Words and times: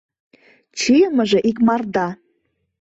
Чийымыже 0.79 1.39
икмарда. 1.49 2.07